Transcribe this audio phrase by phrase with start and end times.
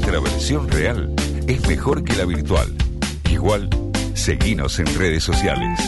[0.00, 1.14] nuestra versión real
[1.46, 2.74] es mejor que la virtual.
[3.30, 3.68] Igual,
[4.14, 5.78] seguinos en redes sociales.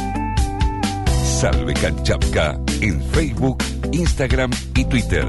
[1.41, 5.27] Salve Canchapka en Facebook, Instagram y Twitter.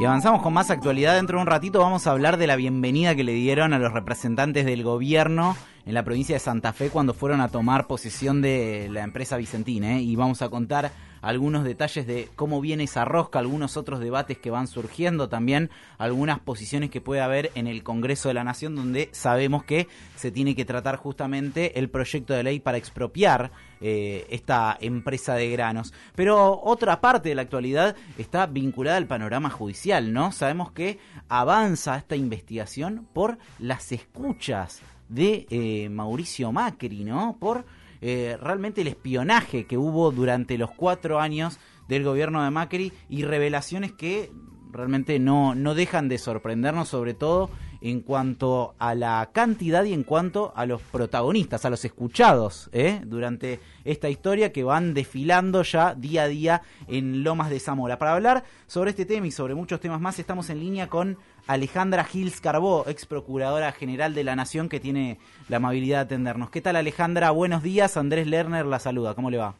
[0.00, 1.16] Y avanzamos con más actualidad.
[1.16, 3.92] Dentro de un ratito vamos a hablar de la bienvenida que le dieron a los
[3.92, 8.88] representantes del gobierno en la provincia de Santa Fe cuando fueron a tomar posesión de
[8.90, 9.84] la empresa Vicentín.
[9.84, 10.00] ¿eh?
[10.00, 10.90] Y vamos a contar
[11.22, 16.40] algunos detalles de cómo viene esa rosca, algunos otros debates que van surgiendo también, algunas
[16.40, 20.54] posiciones que puede haber en el Congreso de la Nación donde sabemos que se tiene
[20.54, 25.92] que tratar justamente el proyecto de ley para expropiar eh, esta empresa de granos.
[26.14, 30.32] Pero otra parte de la actualidad está vinculada al panorama judicial, ¿no?
[30.32, 30.98] Sabemos que
[31.28, 37.36] avanza esta investigación por las escuchas de eh, Mauricio Macri, ¿no?
[37.38, 37.64] Por
[38.00, 43.24] eh, realmente el espionaje que hubo durante los cuatro años del gobierno de Macri y
[43.24, 44.32] revelaciones que
[44.72, 50.04] realmente no, no dejan de sorprendernos, sobre todo en cuanto a la cantidad y en
[50.04, 53.00] cuanto a los protagonistas, a los escuchados ¿eh?
[53.04, 57.98] durante esta historia que van desfilando ya día a día en Lomas de Zamora.
[57.98, 62.04] Para hablar sobre este tema y sobre muchos temas más, estamos en línea con Alejandra
[62.04, 66.50] Gils Carbó, ex procuradora general de la Nación, que tiene la amabilidad de atendernos.
[66.50, 67.30] ¿Qué tal, Alejandra?
[67.30, 67.96] Buenos días.
[67.96, 69.14] Andrés Lerner la saluda.
[69.14, 69.56] ¿Cómo le va?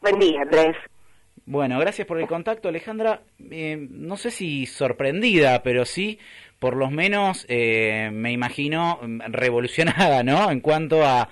[0.00, 0.76] Buen día, Andrés.
[1.46, 3.22] Bueno, gracias por el contacto, Alejandra.
[3.50, 6.18] Eh, no sé si sorprendida, pero sí,
[6.60, 10.50] por lo menos, eh, me imagino revolucionada, ¿no?
[10.50, 11.28] En cuanto a,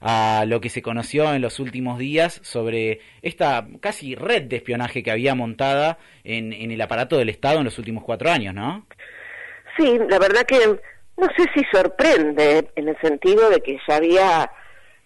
[0.00, 5.04] a lo que se conoció en los últimos días sobre esta casi red de espionaje
[5.04, 8.84] que había montada en, en el aparato del Estado en los últimos cuatro años, ¿no?
[9.76, 10.58] Sí, la verdad que
[11.16, 14.50] no sé si sorprende en el sentido de que ya había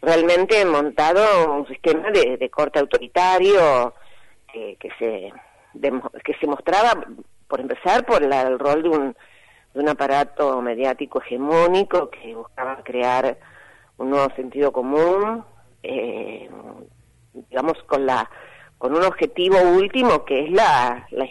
[0.01, 3.95] realmente montado un sistema de, corte autoritario
[4.53, 5.31] que se
[6.25, 7.05] que se mostraba
[7.47, 9.17] por empezar por el rol de un,
[9.77, 13.37] de un aparato mediático hegemónico que buscaba crear
[13.99, 15.45] un nuevo sentido común
[15.83, 16.49] eh,
[17.33, 18.29] digamos con la
[18.79, 21.27] con un objetivo último que es la, la,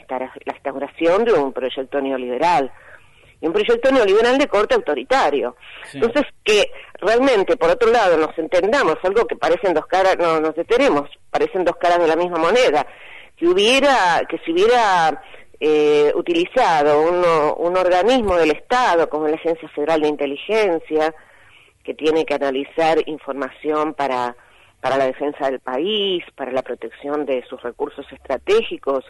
[0.46, 2.72] la instauración de un proyecto neoliberal
[3.42, 5.56] y un proyecto neoliberal de corte autoritario.
[5.94, 10.56] Entonces, que realmente, por otro lado, nos entendamos, algo que parecen dos caras, no nos
[10.56, 12.88] detenemos, parecen dos caras de la misma moneda,
[13.36, 15.22] que hubiera, que se hubiera
[15.60, 17.02] eh, utilizado
[17.58, 21.14] un organismo del Estado, como la Agencia Federal de Inteligencia,
[21.84, 24.36] que tiene que analizar información para,
[24.82, 29.06] para la defensa del país, para la protección de sus recursos estratégicos,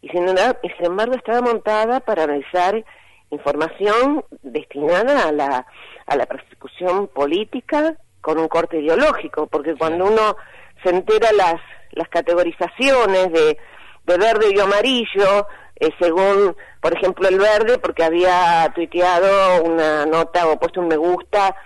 [0.00, 2.84] y sin, y sin embargo estaba montada para analizar
[3.30, 5.66] información destinada a la,
[6.06, 10.36] a la persecución política con un corte ideológico, porque cuando uno
[10.82, 11.60] se entera las,
[11.92, 13.58] las categorizaciones de,
[14.04, 15.46] de verde y amarillo,
[15.76, 20.96] eh, según, por ejemplo, el verde, porque había tuiteado una nota o puesto un me
[20.96, 21.56] gusta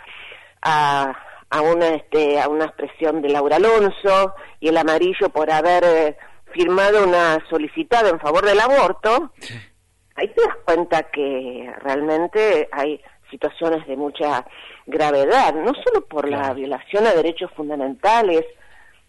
[0.62, 1.14] a,
[1.50, 6.16] a una este a una expresión de Laura Alonso y el amarillo por haber eh,
[6.52, 9.32] firmado una solicitada en favor del aborto.
[10.14, 14.44] Ahí te das cuenta que realmente hay situaciones de mucha
[14.86, 18.44] gravedad, no solo por la violación a derechos fundamentales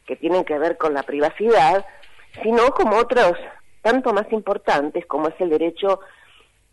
[0.06, 1.86] que tienen que ver con la privacidad,
[2.44, 3.34] sino como otros
[3.82, 6.00] tanto más importantes como es el derecho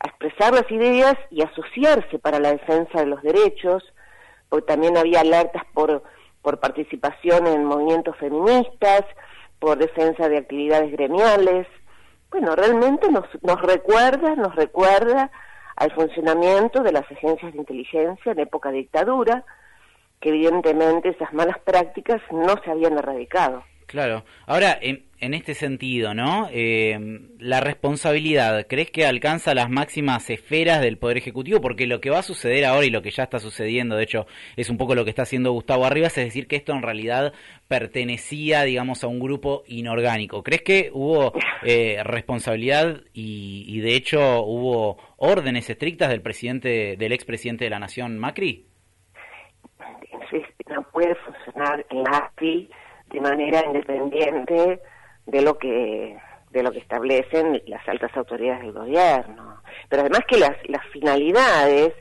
[0.00, 3.82] a expresar las ideas y asociarse para la defensa de los derechos,
[4.48, 6.02] porque también había alertas por,
[6.42, 9.02] por participación en movimientos feministas,
[9.58, 11.66] por defensa de actividades gremiales,
[12.30, 15.30] bueno, realmente nos, nos recuerda, nos recuerda
[15.76, 19.44] al funcionamiento de las agencias de inteligencia en época de dictadura,
[20.20, 23.62] que evidentemente esas malas prácticas no se habían erradicado.
[23.86, 24.24] Claro.
[24.46, 26.48] Ahora, en, en este sentido, ¿no?
[26.52, 26.98] Eh,
[27.38, 31.60] la responsabilidad, ¿crees que alcanza las máximas esferas del Poder Ejecutivo?
[31.60, 34.26] Porque lo que va a suceder ahora y lo que ya está sucediendo, de hecho,
[34.56, 37.32] es un poco lo que está haciendo Gustavo Arribas, es decir, que esto en realidad
[37.68, 40.42] pertenecía, digamos, a un grupo inorgánico.
[40.42, 41.32] ¿Crees que hubo
[41.62, 47.78] eh, responsabilidad y, y, de hecho, hubo órdenes estrictas del presidente, del expresidente de la
[47.78, 48.66] Nación, Macri?
[50.68, 52.68] No puede funcionar AFI
[53.16, 54.78] de manera independiente
[55.24, 56.18] de lo que
[56.50, 59.60] de lo que establecen las altas autoridades del gobierno.
[59.88, 61.92] Pero además que las, las finalidades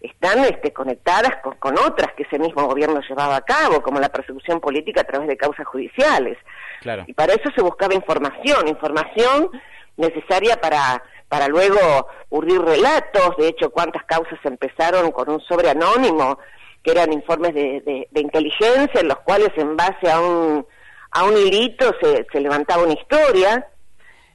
[0.00, 4.08] están este, conectadas con, con, otras que ese mismo gobierno llevaba a cabo, como la
[4.08, 6.38] persecución política a través de causas judiciales.
[6.80, 7.04] Claro.
[7.06, 9.50] Y para eso se buscaba información, información
[9.96, 13.36] necesaria para, para luego urdir relatos.
[13.36, 16.38] De hecho, cuántas causas empezaron con un sobre anónimo,
[16.82, 20.66] que eran informes de, de, inteligencia, en los cuales en base a un
[21.14, 23.68] a un hilito se, se levantaba una historia,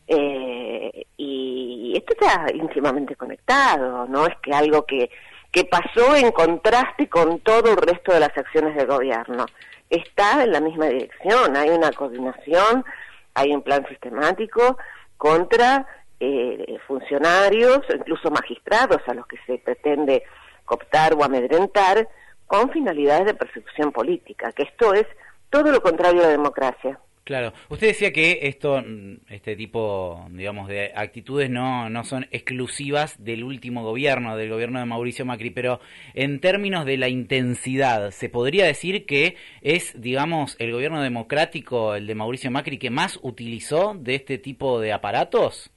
[0.07, 5.09] eh, y esto está íntimamente conectado, no es que algo que,
[5.51, 9.45] que pasó en contraste con todo el resto de las acciones del gobierno.
[9.89, 12.85] Está en la misma dirección, hay una coordinación,
[13.33, 14.77] hay un plan sistemático
[15.17, 15.87] contra
[16.19, 20.23] eh, funcionarios, incluso magistrados a los que se pretende
[20.65, 22.07] cooptar o amedrentar
[22.47, 25.05] con finalidades de persecución política, que esto es
[25.49, 26.99] todo lo contrario a la democracia.
[27.27, 28.81] Claro, usted decía que esto,
[29.27, 34.85] este tipo, digamos, de actitudes no, no son exclusivas del último gobierno, del gobierno de
[34.85, 35.81] Mauricio Macri, pero
[36.13, 42.07] en términos de la intensidad, ¿se podría decir que es, digamos, el gobierno democrático, el
[42.07, 45.69] de Mauricio Macri, que más utilizó de este tipo de aparatos?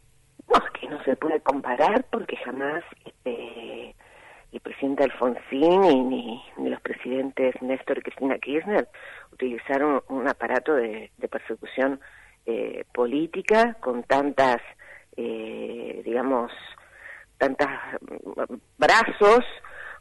[0.47, 3.97] No, es que no se puede comparar porque jamás este,
[4.52, 8.88] el presidente Alfonsín ni, ni, los presidentes Néstor y Cristina Kirchner
[9.32, 12.00] utilizaron un aparato de, persecución
[12.47, 14.61] eh, política con tantas,
[15.17, 16.50] eh, digamos,
[17.38, 17.69] tantas
[18.76, 19.44] brazos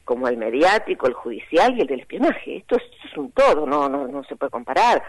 [0.03, 2.57] como el mediático, el judicial y el del espionaje.
[2.57, 5.03] Esto es, un todo, no, no, no se puede comparar.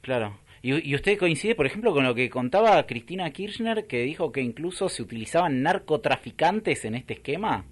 [0.00, 0.38] Claro.
[0.62, 4.40] ¿Y, ¿Y, usted coincide, por ejemplo, con lo que contaba Cristina Kirchner, que dijo que
[4.40, 7.66] incluso se utilizaban narcotraficantes en este esquema?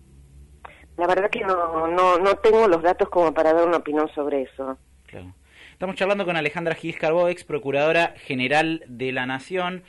[1.00, 4.42] La verdad que no, no, no tengo los datos como para dar una opinión sobre
[4.42, 4.76] eso.
[5.06, 5.32] Claro.
[5.72, 9.82] Estamos charlando con Alejandra Gis Carbó, ex procuradora general de la Nación.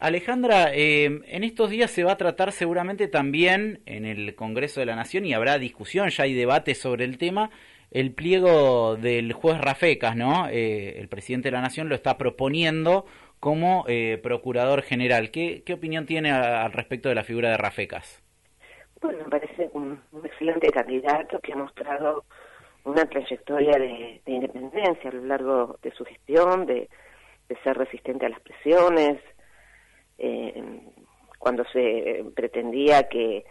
[0.00, 4.86] Alejandra, eh, en estos días se va a tratar seguramente también en el Congreso de
[4.86, 7.50] la Nación y habrá discusión, ya hay debate sobre el tema,
[7.92, 10.48] el pliego del juez Rafecas, ¿no?
[10.48, 13.06] Eh, el presidente de la Nación lo está proponiendo
[13.38, 15.30] como eh, procurador general.
[15.30, 18.24] ¿Qué, ¿Qué opinión tiene al respecto de la figura de Rafecas?
[19.00, 22.24] Bueno, me parece un, excelente candidato que ha mostrado
[22.84, 26.88] una trayectoria de, independencia a lo largo de su gestión, de,
[27.62, 29.20] ser resistente a las presiones.
[30.18, 30.82] Eh,
[31.38, 33.44] cuando se pretendía que,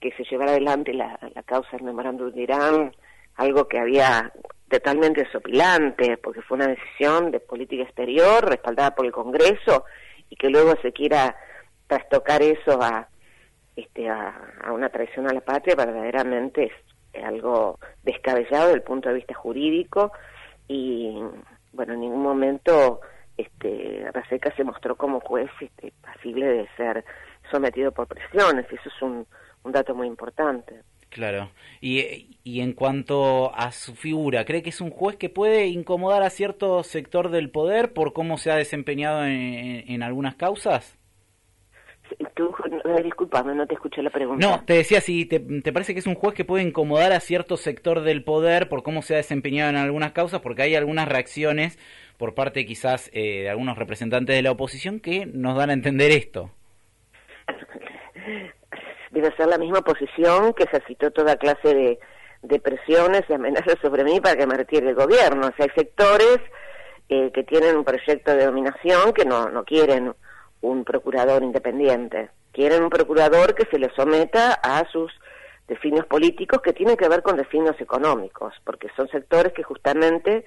[0.00, 2.92] que se llevara adelante la, causa del memorándum de Irán,
[3.36, 4.32] algo que había
[4.68, 9.84] totalmente desopilante, porque fue una decisión de política exterior respaldada por el Congreso
[10.28, 11.34] y que luego se quiera
[11.86, 13.08] trastocar eso a,
[13.76, 14.34] este, a,
[14.72, 16.64] una traición a la patria verdaderamente
[17.12, 20.12] es algo descabellado desde el punto de vista jurídico
[20.68, 21.14] y
[21.72, 23.00] bueno en ningún momento
[23.36, 27.04] este Raseca se mostró como juez este, pasible de ser
[27.50, 29.26] sometido por presiones eso es un,
[29.64, 31.50] dato muy importante Claro.
[31.80, 36.22] Y, y en cuanto a su figura, ¿cree que es un juez que puede incomodar
[36.22, 40.99] a cierto sector del poder por cómo se ha desempeñado en algunas causas?
[42.34, 42.54] Tú,
[43.02, 44.46] disculpame, no te escuché la pregunta.
[44.46, 45.40] No, te decía si te,
[45.72, 49.02] parece que es un juez que puede incomodar a cierto sector del poder por cómo
[49.02, 51.78] se ha desempeñado en algunas causas, porque hay algunas reacciones
[52.18, 56.10] por parte quizás eh, de algunos representantes de la oposición que nos dan a entender
[56.10, 56.50] esto.
[59.10, 61.98] Debe ser la misma posición que ejercitó toda clase de,
[62.42, 65.48] de presiones y amenazas sobre mí para que me retire el gobierno.
[65.48, 66.38] O sea, hay sectores
[67.08, 70.14] eh, que tienen un proyecto de dominación que no, no quieren
[70.60, 72.30] un procurador independiente.
[72.52, 75.12] Quieren un procurador que se le someta a sus
[75.68, 80.44] designios políticos que tienen que ver con designios económicos, porque son sectores que justamente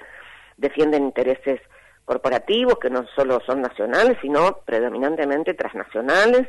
[0.57, 1.61] defienden intereses
[2.05, 6.47] corporativos que no solo son nacionales, sino predominantemente transnacionales,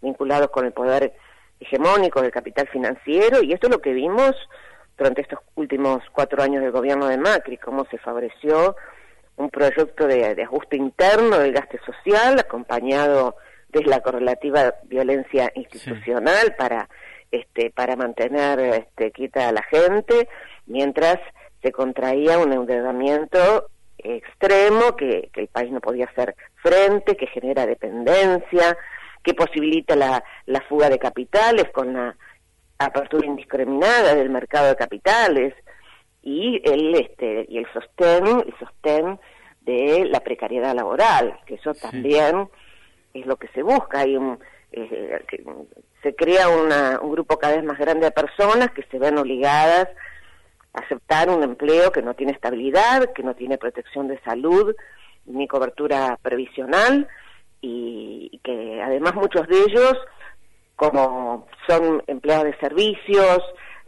[0.00, 1.12] vinculados con el poder
[1.58, 4.32] hegemónico del capital financiero, y esto es lo que vimos
[4.96, 8.76] durante estos últimos cuatro años del gobierno de Macri, cómo se favoreció
[9.36, 13.36] un proyecto de, ajuste interno del gasto social, acompañado
[13.68, 16.88] de la correlativa violencia institucional para
[17.30, 20.28] este para mantener este quita a la gente,
[20.66, 21.18] mientras
[21.62, 28.76] se contraía un endeudamiento extremo que, el país no podía hacer frente, que genera dependencia,
[29.22, 32.16] que posibilita la, la fuga de capitales con la
[32.78, 35.54] apertura indiscriminada del mercado de capitales,
[36.22, 39.18] y el este y el sostén el sostén
[39.62, 42.48] de la precariedad laboral que eso también
[43.14, 44.00] es lo que se busca.
[44.00, 44.38] Hay un
[44.72, 45.24] eh,
[46.02, 49.88] se crea una, un grupo cada vez más grande de personas que se ven obligadas
[50.72, 54.74] a aceptar un empleo que no tiene estabilidad que no tiene protección de salud
[55.26, 57.06] ni cobertura previsional
[57.60, 59.94] y, que además muchos de ellos
[60.74, 63.38] como son empleados de servicios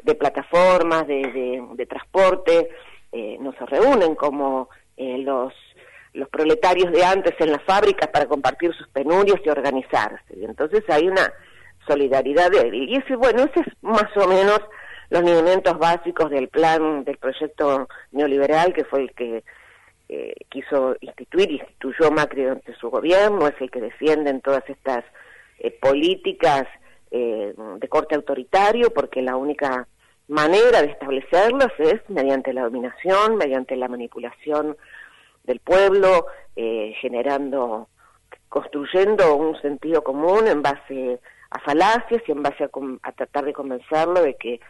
[0.04, 2.68] de plataformas, de, de, transporte,
[3.10, 5.52] eh, no se reúnen como eh, los,
[6.12, 10.34] los proletarios de antes en las fábricas para compartir sus penurios y organizarse.
[10.42, 11.32] Entonces hay una
[11.86, 12.88] solidaridad débil.
[12.88, 14.60] Y ese, bueno, ese es más o menos
[15.10, 19.42] los lineamientos básicos del plan del proyecto neoliberal que fue el que
[20.08, 25.02] eh, quiso instituir, instituyó Macri durante su gobierno, es el que defienden todas estas
[25.58, 26.64] eh, políticas
[27.10, 29.86] eh, de corte autoritario, porque la única
[30.28, 34.76] manera de establecerlas es mediante la dominación, mediante la manipulación
[35.44, 37.88] del pueblo, generando,
[38.48, 42.70] construyendo un sentido común en base a falacias y en base a,
[43.02, 44.60] a tratar de convencerlo de que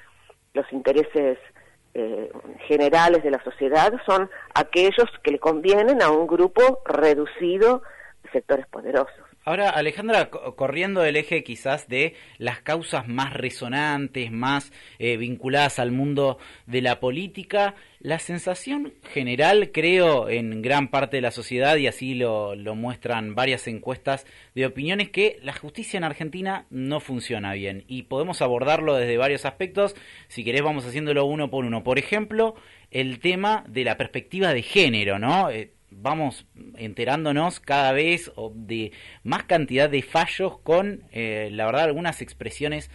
[0.55, 1.39] los intereses
[1.97, 2.29] eh,
[2.67, 7.83] generales de la sociedad son aquellos que le convienen a un grupo reducido
[8.25, 9.25] de sectores poderosos.
[9.47, 15.93] Ahora, Alejandra, corriendo el eje quizás de las causas más resonantes, más eh, vinculadas al
[15.93, 21.87] mundo de la política, la sensación general, creo, en gran parte de la sociedad, y
[21.87, 27.01] así lo, lo muestran varias encuestas de opinión, es que la justicia en Argentina no
[27.01, 27.85] funciona bien.
[27.87, 29.95] Y podemos abordarlo desde varios aspectos.
[30.29, 31.85] Si querés, vamos haciéndolo uno por uno.
[31.85, 32.55] Por ejemplo,
[32.91, 35.51] el tema de la perspectiva de género, ¿no?
[35.51, 36.47] Eh, vamos
[36.77, 42.91] enterándonos cada vez de más cantidad de fallos con, eh, la verdad, algunas expresiones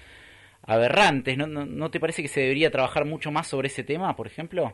[0.63, 1.37] aberrantes.
[1.37, 4.73] ¿No, ¿No, te parece que se debería trabajar mucho más sobre ese tema, por ejemplo?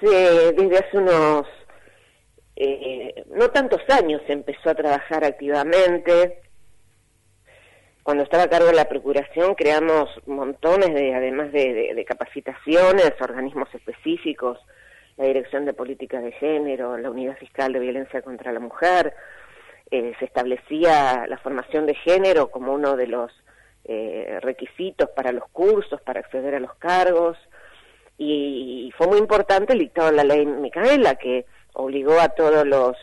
[0.00, 1.46] Sí, desde hace unos,
[2.56, 6.42] eh, no tantos años se empezó a trabajar activamente.
[8.02, 14.58] Cuando estaba a cargo de la Procuración creamos montones de, además de capacitaciones, organismos específicos
[15.20, 19.12] la Dirección de Política de Género, la Unidad Fiscal de Violencia contra la Mujer.
[19.90, 23.30] Eh, se establecía la formación de género como uno de los
[23.84, 27.36] eh, requisitos para los cursos, para acceder a los cargos.
[28.16, 32.96] Y, fue muy importante el dictado de la ley Micaela, que obligó a todos los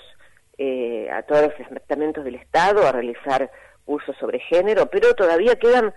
[0.57, 3.51] eh, a todos los departamentos del Estado a realizar
[3.85, 5.93] cursos sobre género, pero todavía quedan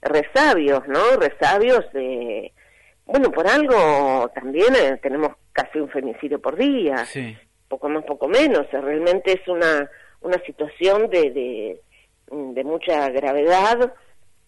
[0.00, 1.16] resabios, ¿no?
[1.16, 2.52] Resabios de
[3.06, 7.04] bueno, por algo también eh, tenemos casi un femicidio por día,
[7.68, 8.66] poco más, poco menos.
[8.72, 9.88] Realmente es una,
[10.20, 11.80] una situación de,
[12.30, 13.94] de, mucha gravedad.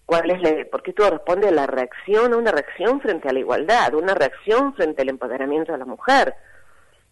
[0.04, 3.38] ¿Cuál es la, porque esto responde a la reacción, a una reacción frente a la
[3.38, 6.34] igualdad, una reacción frente al empoderamiento de la mujer,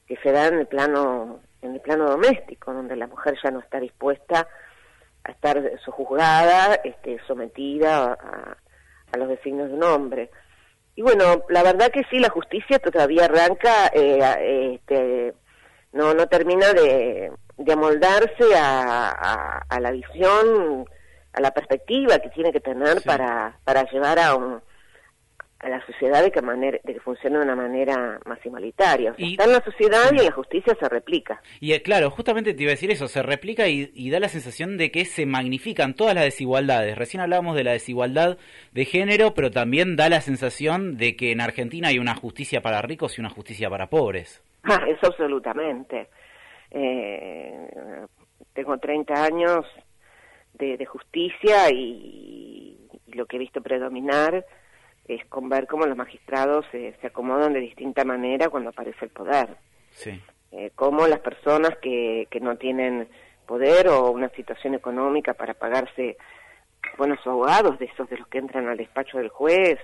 [0.08, 3.60] que se da en el plano, en el plano doméstico, donde la mujer ya no
[3.60, 4.48] está dispuesta
[5.22, 8.56] a estar sojuzgada, este, sometida a,
[9.12, 10.30] a los designios de un hombre.
[10.96, 15.34] Y bueno, la verdad que sí, la justicia todavía arranca, eh, este,
[15.92, 20.86] no, no termina de, de amoldarse a, a, la visión,
[21.34, 24.62] a la perspectiva que tiene que tener para, para llevar a un,
[25.66, 29.14] a la sociedad de que, manera, de que funcione de una manera más igualitaria.
[29.18, 31.42] está en la sociedad y en la justicia se replica.
[31.58, 34.78] Y eh, claro, justamente te iba a decir eso, se replica y, da la sensación
[34.78, 36.96] de que se magnifican todas las desigualdades.
[36.96, 38.38] Recién hablábamos de la desigualdad
[38.72, 42.80] de género, pero también da la sensación de que en Argentina hay una justicia para
[42.80, 44.42] ricos y una justicia para pobres.
[44.62, 46.08] Ah, eso absolutamente.
[46.70, 47.68] Eh,
[48.52, 49.66] tengo 30 años
[50.54, 54.44] de, justicia y lo que he visto predominar
[55.08, 59.56] es con ver cómo los magistrados se acomodan de distinta manera cuando aparece el poder.
[59.90, 60.20] Sí.
[60.52, 63.08] Eh, cómo las personas que, que no tienen
[63.46, 66.16] poder o una situación económica para pagarse
[66.98, 69.78] buenos abogados, de esos de los que entran al despacho del juez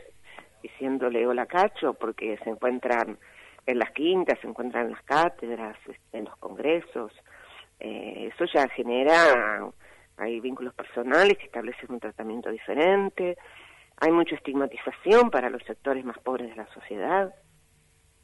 [0.63, 3.19] diciéndole hola cacho, porque se encuentran
[3.67, 5.77] en las quintas, se encuentran en las cátedras,
[6.13, 7.13] en los congresos.
[7.81, 9.69] Eh, eso ya genera,
[10.17, 13.37] hay vínculos personales que establecen un tratamiento diferente
[14.03, 17.33] hay mucha estigmatización para los sectores más pobres de la sociedad,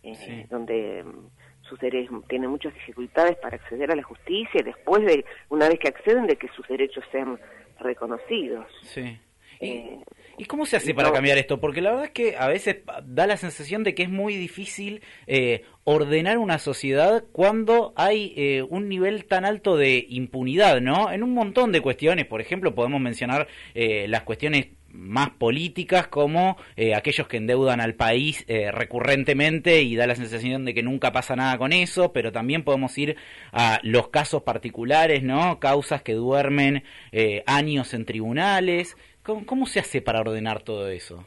[0.02, 1.28] eh, donde mm,
[1.68, 5.78] sus derechos tienen muchas dificultades para acceder a la justicia y después de, una vez
[5.78, 7.38] que acceden, de que sus derechos sean
[7.78, 8.66] reconocidos.
[8.82, 9.20] Sí.
[9.60, 10.00] Eh,
[10.36, 11.60] ¿Y, cómo se hace para cambiar esto?
[11.60, 15.00] Porque la verdad es que a veces da la sensación de que es muy difícil
[15.28, 21.12] eh, ordenar una sociedad cuando hay un nivel tan alto de impunidad, ¿no?
[21.12, 26.94] En un montón de cuestiones, por ejemplo, podemos mencionar las cuestiones más políticas como eh,
[26.94, 31.36] aquellos que endeudan al país eh, recurrentemente y da la sensación de que nunca pasa
[31.36, 33.16] nada con eso, pero también podemos ir
[33.52, 35.60] a los casos particulares, ¿no?
[35.60, 38.96] Causas que duermen eh, años en tribunales.
[39.22, 41.22] ¿Cómo, se hace para ordenar todo eso?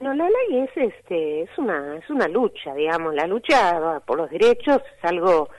[0.00, 4.30] No, la ley es este es una es una lucha, digamos, la lucha por los
[4.30, 5.50] derechos es algo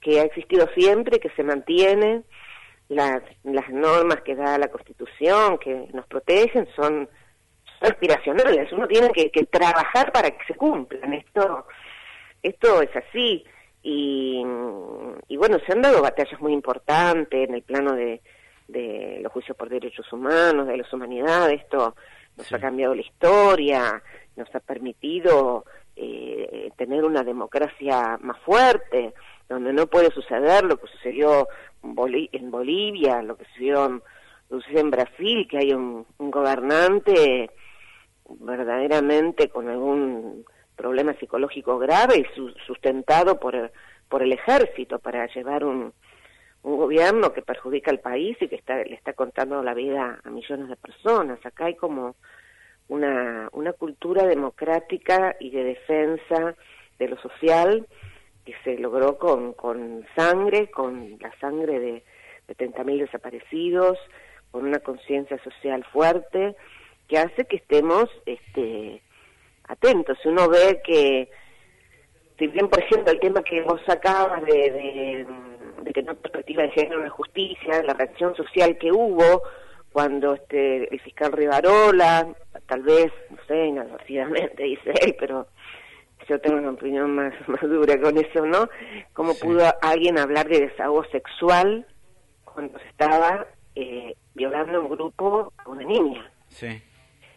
[0.00, 2.22] que ha existido siempre, que se mantiene
[2.88, 7.08] las, las normas que da la Constitución, que nos protegen, son,
[7.80, 8.72] aspiracionales.
[8.72, 11.12] Uno tiene que, que, trabajar para que se cumplan.
[11.12, 11.66] Esto,
[12.42, 13.44] esto es así.
[13.82, 14.42] Y,
[15.28, 18.20] y bueno, se han dado batallas muy importantes en el plano de,
[18.68, 21.62] de los juicios por derechos humanos, de las humanidades.
[21.62, 21.94] Esto
[22.36, 24.02] nos ha cambiado la historia,
[24.36, 25.64] nos ha permitido
[25.94, 29.14] eh, tener una democracia más fuerte,
[29.48, 31.48] donde no puede suceder lo que sucedió
[31.82, 34.02] en Bolivia, lo que sucedió
[34.74, 37.50] en, Brasil, que hay un, gobernante
[38.40, 43.70] verdaderamente con algún problema psicológico grave y sustentado por,
[44.08, 45.92] por el ejército para llevar un,
[46.66, 50.30] un gobierno que perjudica al país y que está, le está contando la vida a
[50.30, 51.38] millones de personas.
[51.46, 52.16] Acá hay como
[52.88, 56.56] una, una cultura democrática y de defensa
[56.98, 57.86] de lo social
[58.46, 62.04] que se logró con, con sangre, con la sangre de,
[62.46, 63.98] de 30.000 desaparecidos,
[64.52, 66.56] con una conciencia social fuerte,
[67.08, 69.02] que hace que estemos este,
[69.68, 70.16] atentos.
[70.24, 71.28] Uno ve que,
[72.38, 76.70] si bien, por ejemplo, el tema que vos sacabas de, de, no hay perspectiva de
[76.70, 79.42] género en justicia, la reacción social que hubo
[79.92, 82.28] cuando este, el fiscal Rivarola,
[82.66, 85.48] tal vez, no sé, inadvertidamente dice él, pero
[86.28, 88.68] yo tengo una opinión más, más dura con eso, ¿no?
[89.12, 91.86] ¿Cómo pudo alguien hablar de desahogo sexual
[92.44, 96.30] cuando se estaba eh, violando un grupo a una niña?
[96.48, 96.82] Sí.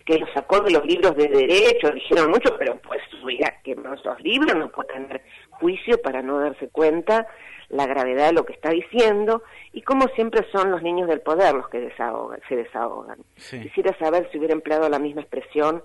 [0.06, 4.22] Que lo sacó de los libros de derecho, dijeron mucho, pero pues oiga, que esos
[4.22, 7.28] libros no puede tener juicio para no darse cuenta
[7.70, 11.54] la gravedad de lo que está diciendo y como siempre son los niños del poder
[11.54, 13.20] los que desahogan, se desahogan.
[13.36, 15.84] Quisiera saber si hubiera empleado la misma expresión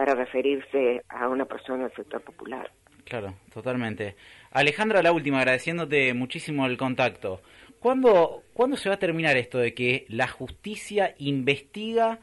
[0.00, 2.70] para referirse a una persona del sector popular.
[3.04, 4.16] Claro, totalmente.
[4.50, 7.42] Alejandra, la última, agradeciéndote muchísimo el contacto.
[7.80, 12.18] ¿Cuándo, ¿Cuándo se va a terminar esto de que la justicia investiga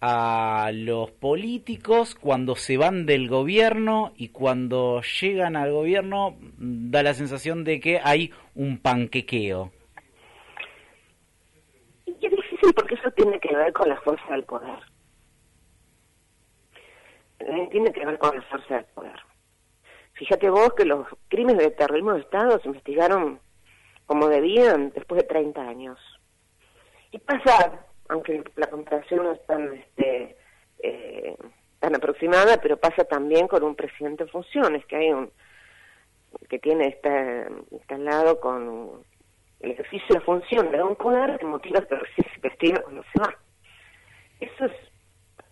[0.00, 7.14] a los políticos cuando se van del gobierno y cuando llegan al gobierno da la
[7.14, 9.70] sensación de que hay un panquequeo?
[12.06, 14.89] Y es difícil porque eso tiene que ver con la fuerza del poder
[17.70, 19.20] tiene que ver con la fuerza del poder.
[20.14, 23.40] Fíjate vos que los crímenes de terrorismo de Estado se investigaron
[24.06, 25.98] como debían después de 30 años.
[27.12, 30.36] Y pasa, aunque la comparación no es tan, este,
[30.80, 31.36] eh,
[31.78, 35.30] tan aproximada, pero pasa también con un presidente en funciones, que hay un
[36.48, 39.02] que tiene está instalado con
[39.60, 43.34] el ejercicio de función de un poder que motiva que se investiga cuando se va.
[44.40, 44.72] Eso es,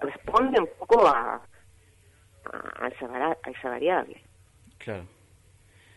[0.00, 1.42] responde un poco a,
[2.52, 4.20] a esa, variable.
[4.78, 5.06] Claro.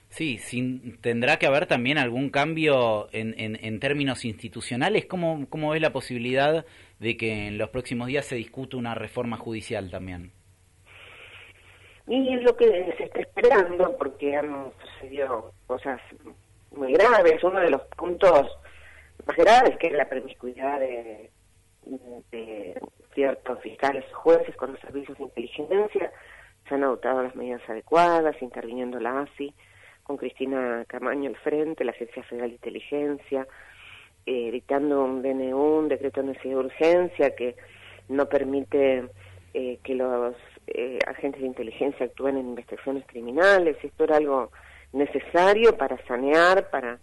[0.10, 5.06] Sí, sin, tendrá que haber también algún cambio en, en, términos institucionales.
[5.06, 6.66] ¿Cómo, ¿Cómo ves la posibilidad
[7.00, 10.32] de que en los próximos días se discute una reforma judicial también?
[12.08, 16.02] Y es lo que se está esperando, porque han sucedido cosas
[16.76, 17.42] muy graves.
[17.44, 18.50] Uno de los puntos
[19.26, 21.32] más graves, que es la promiscuidad de,
[22.32, 22.82] de
[23.14, 26.12] ciertos fiscales o jueces con los servicios de inteligencia,
[26.68, 29.54] se han adoptado las medidas adecuadas, interviniendo la ASI,
[30.04, 33.48] con Cristina Camaño al frente, la Agencia Federal de Inteligencia,
[34.26, 37.56] eh, un DNU, un decreto de necesidad de urgencia que
[38.08, 39.06] no permite
[39.54, 40.36] eh, que los
[40.68, 43.78] eh, agentes de inteligencia actúen en investigaciones criminales.
[43.84, 44.52] Esto era algo
[44.94, 47.00] necesario para sanear, para,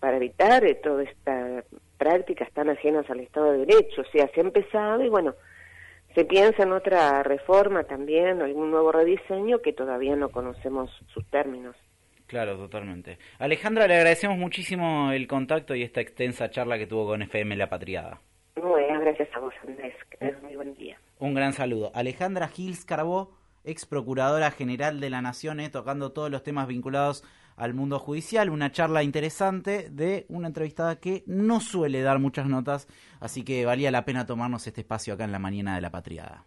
[0.00, 1.64] para evitar todas estas
[1.98, 4.02] prácticas tan ajenas al Estado de Derecho.
[4.02, 5.34] O sea, se ha empezado y bueno,
[6.16, 11.76] se piensa en otra reforma también, algún nuevo rediseño que todavía no conocemos sus términos.
[12.26, 13.18] Claro, totalmente.
[13.38, 17.68] Alejandra, le agradecemos muchísimo el contacto y esta extensa charla que tuvo con FM La
[17.68, 18.18] Patriada.
[18.56, 19.94] Bueno, gracias a vos, Andrés.
[20.18, 20.98] Que muy buen día.
[21.18, 21.92] Un gran saludo.
[21.94, 27.24] Alejandra Gils Carbó, ex procuradora general de la Nación, eh, tocando todos los temas vinculados
[27.56, 32.86] al mundo judicial, una charla interesante de una entrevistada que no suele dar muchas notas,
[33.20, 36.44] así que valía la pena tomarnos este espacio acá en la mañana de la patriada.